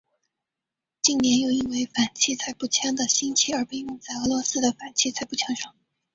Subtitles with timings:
[1.03, 5.75] 近年又因为反器材步枪的兴起而被用在俄罗斯的反器材步枪上。